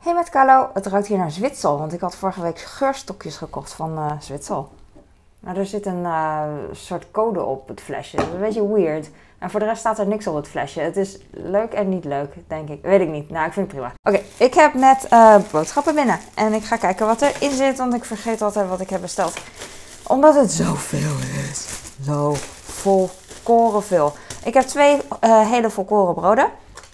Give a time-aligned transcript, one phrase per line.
[0.00, 3.72] Hey met Carlo, het ruikt hier naar Zwitsal, want ik had vorige week geurstokjes gekocht
[3.72, 4.68] van uh, Zwitsal.
[5.40, 6.42] Maar er zit een uh,
[6.72, 9.10] soort code op het flesje, dat is een beetje weird.
[9.38, 10.80] En voor de rest staat er niks op het flesje.
[10.80, 12.82] Het is leuk en niet leuk, denk ik.
[12.82, 13.30] Weet ik niet.
[13.30, 13.92] Nou, ik vind het prima.
[14.02, 16.18] Oké, ik heb net uh, boodschappen binnen.
[16.34, 19.40] En ik ga kijken wat erin zit, want ik vergeet altijd wat ik heb besteld.
[20.06, 21.16] Omdat het zoveel
[21.50, 21.66] is.
[22.04, 24.12] Zo volkoren veel.
[24.44, 26.50] Ik heb twee hele volkoren broden.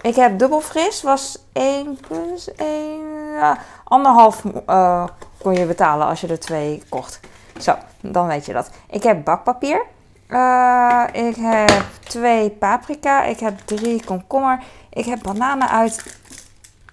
[0.07, 5.07] Ik heb dubbel fris, was 1 plus 1, ja, anderhalf uh,
[5.39, 7.21] kon je betalen als je er twee kocht.
[7.61, 8.71] Zo, dan weet je dat.
[8.91, 9.83] Ik heb bakpapier.
[10.29, 13.25] Uh, ik heb twee paprika.
[13.25, 14.63] Ik heb drie komkommer.
[14.91, 16.19] Ik heb bananen uit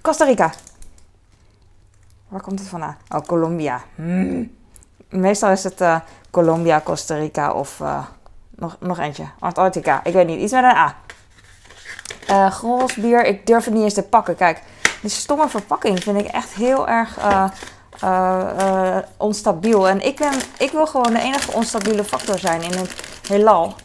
[0.02, 0.52] Costa Rica.
[2.28, 2.98] Waar komt het vandaan?
[3.10, 3.82] Oh, Colombia.
[3.96, 4.56] Mm.
[5.10, 6.00] Meestal is het uh,
[6.32, 7.82] Colombia, Costa Rica of
[8.50, 9.26] nog, nog eentje.
[9.40, 10.04] Antarctica.
[10.04, 10.40] Ik weet niet.
[10.40, 10.96] Iets met een A.
[12.34, 14.36] Uh, bier, ik durf het niet eens te pakken.
[14.36, 14.62] Kijk,
[15.02, 17.46] die stomme verpakking vind ik echt heel erg uh,
[18.04, 19.88] uh, onstabiel.
[19.88, 22.94] En ik, ben, ik wil gewoon de enige onstabiele factor zijn in het
[23.28, 23.76] heelal.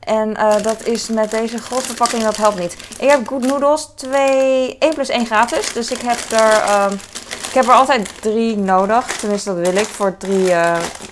[0.00, 2.76] En dat is met deze grote verpakking, dat helpt niet.
[2.98, 5.72] Ik heb Good Noodles 2, 1 plus 1 gratis.
[5.72, 6.92] Dus ik heb er, ehm,
[7.48, 9.06] ik heb er altijd drie nodig.
[9.06, 10.54] Tenminste, dat wil ik voor drie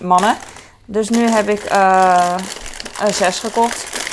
[0.00, 0.36] mannen.
[0.84, 1.62] Dus nu heb ik
[3.12, 4.05] 6 gekocht.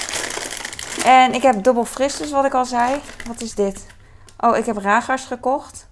[1.06, 3.02] En ik heb dubbel fris, dus wat ik al zei.
[3.28, 3.86] Wat is dit?
[4.40, 5.88] Oh, ik heb ragers gekocht.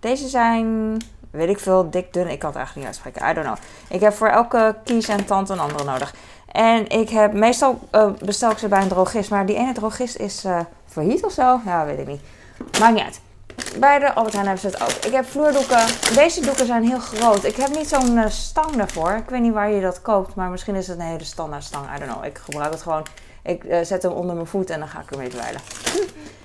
[0.00, 0.96] Deze zijn,
[1.30, 2.28] weet ik veel, dik, dun.
[2.28, 3.30] Ik kan het eigenlijk niet uitspreken.
[3.30, 3.58] I don't know.
[3.88, 6.14] Ik heb voor elke kies en tand een andere nodig.
[6.52, 9.30] En ik heb, meestal uh, bestel ik ze bij een drogist.
[9.30, 11.60] Maar die ene drogist is uh, failliet of zo.
[11.64, 12.20] Ja, weet ik niet.
[12.80, 13.20] Maakt niet uit.
[13.78, 15.04] Bij de Albert Heijn hebben ze het ook.
[15.04, 15.86] Ik heb vloerdoeken.
[16.14, 17.44] Deze doeken zijn heel groot.
[17.44, 19.12] Ik heb niet zo'n uh, stang daarvoor.
[19.12, 20.34] Ik weet niet waar je dat koopt.
[20.34, 21.84] Maar misschien is het een hele standaard stang.
[21.96, 22.24] I don't know.
[22.24, 23.06] Ik gebruik het gewoon
[23.42, 25.60] ik uh, zet hem onder mijn voet en dan ga ik ermee dweilen.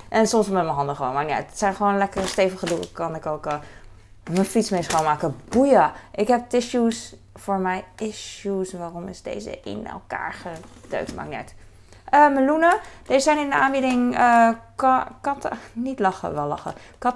[0.10, 1.14] en soms met mijn handen gewoon.
[1.14, 2.92] Maar ja, het zijn gewoon lekkere stevige doeken.
[2.92, 3.54] Kan ik ook uh,
[4.32, 5.36] mijn fiets mee schoonmaken.
[5.50, 5.92] Boeien.
[6.12, 8.74] Ik heb tissues voor mijn issues.
[8.74, 11.16] Waarom is deze in elkaar gedeukt?
[11.16, 11.56] Maakt niet.
[12.14, 12.80] Uh, meloenen.
[13.08, 14.18] Deze zijn in de aanbieding.
[14.18, 14.50] Uh,
[15.74, 16.74] niet lachen, wel lachen.
[16.98, 17.16] Kat.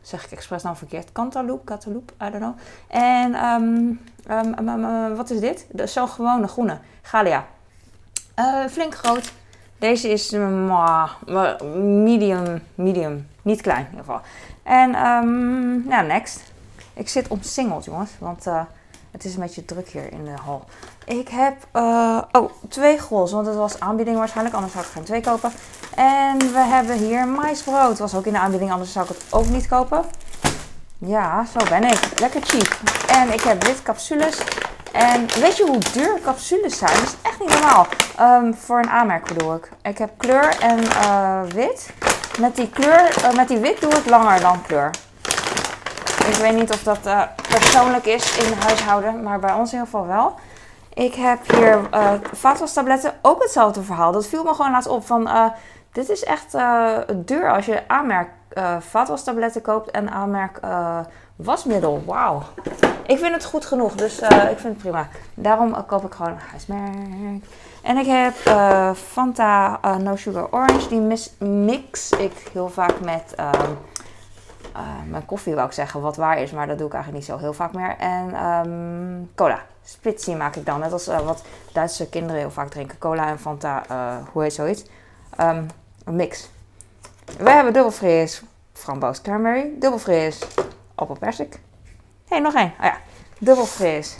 [0.00, 1.12] Zeg ik expres dan verkeerd.
[1.12, 2.54] Cantaloop, Cataloop, I don't know.
[2.88, 5.66] En um, um, um, wat is dit?
[5.70, 6.78] De, zo gewone groene.
[7.02, 7.46] Galia.
[8.40, 9.32] Uh, flink groot.
[9.78, 11.10] Deze is uh,
[11.74, 13.28] medium, medium.
[13.42, 14.20] Niet klein in ieder geval.
[14.62, 16.40] En um, nou, next.
[16.94, 18.10] Ik zit omsingeld, jongens.
[18.18, 18.60] Want uh,
[19.10, 20.64] het is een beetje druk hier in de hal.
[21.04, 21.54] Ik heb
[22.32, 23.32] oh, twee grols.
[23.32, 24.56] Want het was aanbieding waarschijnlijk.
[24.56, 25.52] Anders zou ik geen twee kopen.
[25.94, 27.98] En we hebben hier maisbrood.
[27.98, 28.72] Was ook in de aanbieding.
[28.72, 30.04] Anders zou ik het ook niet kopen.
[30.98, 32.20] Ja, zo ben ik.
[32.20, 32.80] Lekker cheap.
[33.08, 34.38] En ik heb dit capsules.
[34.92, 36.94] En weet je hoe duur capsules zijn?
[36.94, 37.86] Dat is echt niet normaal.
[38.20, 39.70] Um, voor een aanmerk bedoel ik.
[39.82, 41.90] Ik heb kleur en uh, wit.
[42.40, 44.90] Met die, kleur, uh, met die wit doe ik langer dan kleur.
[46.26, 49.90] Ik weet niet of dat uh, persoonlijk is in huishouden, maar bij ons in ieder
[49.92, 50.34] geval wel.
[50.94, 54.12] Ik heb hier uh, vaatwastabletten, ook hetzelfde verhaal.
[54.12, 55.52] Dat viel me gewoon laatst op van,
[55.92, 56.56] dit is echt
[57.14, 58.28] duur als je aanmerk
[58.78, 60.60] vaatwastabletten koopt en aanmerk
[61.42, 62.02] wasmiddel.
[62.06, 62.42] Wauw.
[63.06, 65.08] Ik vind het goed genoeg, dus uh, ik vind het prima.
[65.34, 67.44] Daarom koop ik gewoon huismerk.
[67.82, 70.88] En ik heb uh, Fanta uh, No Sugar Orange.
[70.88, 71.00] Die
[71.38, 73.70] mix ik heel vaak met ehm,
[75.08, 76.00] mijn koffie, wou ik zeggen.
[76.00, 77.96] Wat waar is, maar dat doe ik eigenlijk niet zo heel vaak meer.
[77.98, 79.62] En um, cola.
[79.84, 80.80] Spritzy maak ik dan.
[80.80, 81.42] Net als wat
[81.72, 82.98] Duitse kinderen heel vaak drinken.
[82.98, 83.82] Cola en Fanta,
[84.32, 84.84] hoe heet zoiets?
[85.40, 85.66] Um,
[86.04, 86.50] een mix.
[87.38, 88.42] We hebben dubbel fris
[88.72, 89.70] framboos cranberry.
[89.78, 90.38] Dubbel fris
[91.00, 91.52] appelpersik.
[91.52, 92.72] Hé, hey, nog één.
[92.78, 92.96] Oh ja,
[93.38, 94.16] dubbel fris.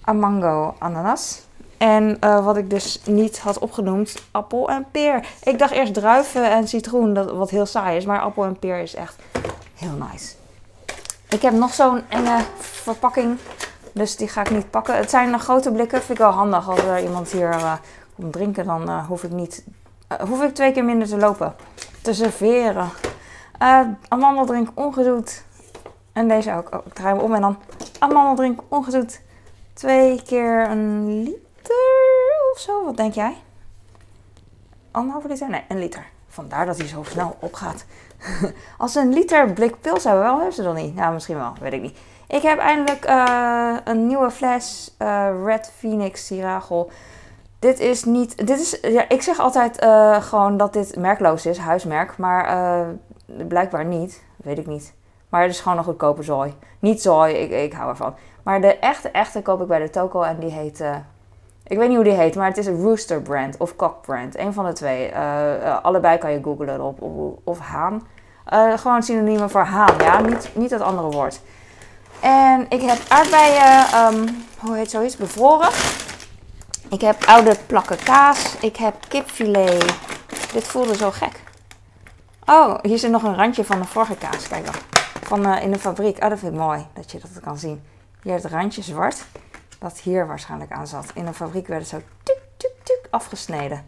[0.00, 1.42] Amango ananas.
[1.78, 5.26] En uh, wat ik dus niet had opgenoemd, appel en peer.
[5.42, 8.04] Ik dacht eerst druiven en citroen, dat, wat heel saai is.
[8.04, 9.16] Maar appel en peer is echt
[9.74, 10.34] heel nice.
[11.28, 13.38] Ik heb nog zo'n enge verpakking.
[13.92, 14.96] Dus die ga ik niet pakken.
[14.96, 15.98] Het zijn grote blikken.
[15.98, 16.68] Vind ik wel handig.
[16.68, 17.72] Als er iemand hier uh,
[18.16, 19.64] komt drinken, dan hoef ik niet...
[20.28, 21.54] hoef ik twee keer minder te lopen.
[22.02, 22.90] Te serveren.
[23.62, 25.44] Uh, amandeldrink ongezoet.
[26.12, 26.74] En deze ook.
[26.74, 27.56] Oh, ik draai hem om en dan
[27.98, 29.20] amandeldrink ongezoet.
[29.72, 32.84] Twee keer een liter of zo.
[32.84, 33.36] Wat denk jij?
[34.90, 35.48] Anderhalve liter?
[35.50, 36.06] Nee, een liter.
[36.28, 37.84] Vandaar dat hij zo snel opgaat.
[38.78, 40.94] Als een liter blik pils hebben, wel hebben ze dan niet.
[40.94, 41.52] Nou, misschien wel.
[41.60, 41.98] Weet ik niet.
[42.28, 46.90] Ik heb eindelijk uh, een nieuwe fles uh, Red Phoenix Siragel.
[47.58, 48.46] Dit is niet.
[48.46, 48.78] Dit is.
[48.82, 49.84] Ja, ik zeg altijd
[50.24, 52.16] gewoon dat dit merkloos is, huismerk.
[52.16, 52.48] Maar
[53.48, 54.22] blijkbaar niet.
[54.36, 54.94] Weet ik niet.
[55.28, 56.54] Maar het is gewoon een goedkope zooi.
[56.78, 58.14] Niet zooi, ik, ik hou ervan.
[58.42, 60.80] Maar de echte, echte koop ik bij de Toko en die heet...
[60.80, 60.96] Uh,
[61.66, 64.38] ik weet niet hoe die heet, maar het is een Rooster brand of Cock brand.
[64.38, 65.10] Een van de twee.
[65.10, 65.16] Uh,
[65.62, 67.02] uh, allebei kan je googlen op.
[67.44, 68.06] Of, Haan.
[68.76, 70.20] Gewoon synoniemen voor haan, ja.
[70.20, 71.40] Niet, niet het andere woord.
[72.20, 75.68] En ik heb aardbeien, um, hoe heet zoiets, bevroren.
[76.90, 78.56] Ik heb oude plakken kaas.
[78.60, 79.94] Ik heb kipfilet.
[80.52, 81.43] Dit voelde zo gek.
[82.46, 84.48] Oh, hier zit nog een randje van de vorige kaas.
[84.48, 84.74] Kijk dan.
[85.22, 86.22] Van uh, in de fabriek.
[86.22, 87.82] Oh, dat vind ik mooi dat je dat kan zien.
[88.22, 89.24] Hier het randje zwart.
[89.78, 91.06] Dat hier waarschijnlijk aan zat.
[91.14, 93.84] In de fabriek werd het zo tuk, tuk, tuk afgesneden.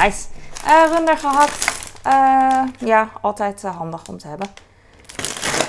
[0.00, 0.26] Nice.
[0.66, 1.72] Uh, runder gehakt.
[2.06, 4.48] Uh, ja, altijd handig om te hebben.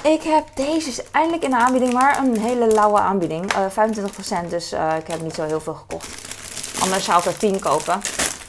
[0.03, 3.51] Ik heb deze eindelijk in de aanbieding, maar een hele lauwe aanbieding.
[3.53, 6.07] 25%, dus ik heb niet zo heel veel gekocht.
[6.81, 8.01] Anders zou ik er 10 kopen.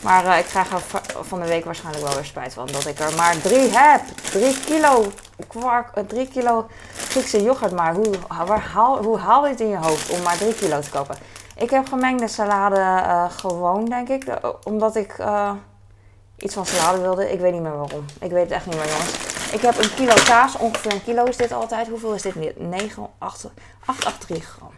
[0.06, 0.82] Maar uh, ik krijg er
[1.24, 2.66] van de week waarschijnlijk wel weer spijt van.
[2.66, 4.00] Dat ik er maar 3 heb.
[4.30, 5.12] 3 kilo
[5.46, 7.72] kwark, 3 eh, kilo Griekse yoghurt.
[7.72, 8.14] Maar hoe,
[8.46, 11.16] waar haal, hoe haal je het in je hoofd om maar 3 kilo te kopen?
[11.56, 14.24] Ik heb gemengde salade uh, gewoon, denk ik.
[14.64, 15.16] Omdat ik
[16.38, 17.32] iets van salade wilde.
[17.32, 18.04] Ik weet niet meer waarom.
[18.20, 19.12] Ik weet het echt niet meer, jongens.
[19.52, 20.56] Ik heb een kilo kaas.
[20.56, 21.88] Ongeveer een kilo is dit altijd.
[21.88, 22.58] Hoeveel is dit?
[22.58, 23.46] 9, 8,
[23.84, 24.70] 8, 8, 3 gram.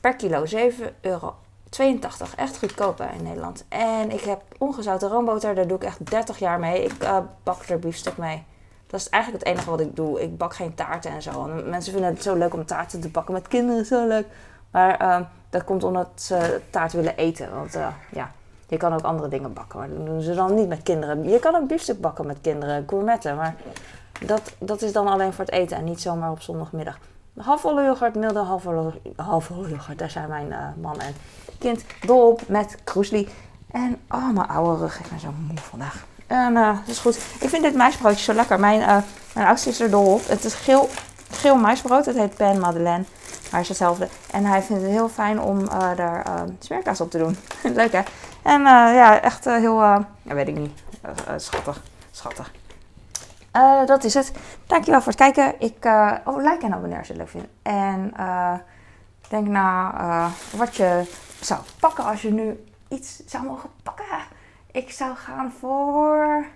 [0.00, 1.34] Per kilo 7 euro
[1.70, 3.64] 82, echt goedkoop in Nederland.
[3.68, 6.84] En ik heb ongezouten roomboter, daar doe ik echt 30 jaar mee.
[6.84, 8.44] Ik uh, bak er biefstuk mee.
[8.86, 10.22] Dat is eigenlijk het enige wat ik doe.
[10.22, 11.44] Ik bak geen taarten en zo.
[11.44, 14.26] En mensen vinden het zo leuk om taarten te bakken met kinderen, zo leuk.
[14.70, 15.20] Maar uh,
[15.50, 17.54] dat komt omdat ze taart willen eten.
[17.54, 18.32] Want uh, ja,
[18.68, 21.28] je kan ook andere dingen bakken, maar dat doen ze dan niet met kinderen.
[21.28, 23.54] Je kan een biefstuk bakken met kinderen, gourmetten, maar
[24.26, 26.98] dat, dat is dan alleen voor het eten en niet zomaar op zondagmiddag.
[27.38, 28.38] Halfvolle yoghurt, milde
[29.16, 29.98] halfvolle yoghurt.
[29.98, 31.14] Daar zijn mijn uh, man en
[31.58, 33.28] kind dol op met kroesli.
[33.70, 34.98] En oh, mijn oude rug.
[34.98, 36.06] Ik ben zo moe vandaag.
[36.26, 37.16] En uh, dat is goed.
[37.40, 38.60] Ik vind dit maisbroodje zo lekker.
[38.60, 38.96] Mijn, uh,
[39.34, 40.28] mijn oudste is er dol op.
[40.28, 40.88] Het is geel,
[41.30, 42.06] geel maisbrood.
[42.06, 43.04] Het heet Pen Madeleine.
[43.50, 44.08] Maar is hetzelfde.
[44.30, 46.24] En hij vindt het heel fijn om daar
[46.58, 47.36] smeerkaas op te doen.
[47.74, 48.00] Leuk hè?
[48.42, 50.82] En ja, echt heel, ja, weet ik niet.
[51.36, 51.80] schattig.
[52.10, 52.50] Schattig.
[53.58, 54.32] Uh, dat is het.
[54.66, 55.60] Dankjewel voor het kijken.
[55.60, 57.48] Ik, uh, oh, like en abonneer als je het leuk vindt.
[57.62, 58.54] En uh,
[59.28, 61.10] denk na wat je
[61.40, 64.04] zou pakken als je nu iets zou mogen pakken.
[64.70, 66.46] Ik zou gaan voor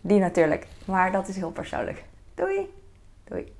[0.00, 0.66] die natuurlijk.
[0.84, 2.04] Maar dat is heel persoonlijk.
[2.34, 2.74] Doei.
[3.24, 3.57] Doei.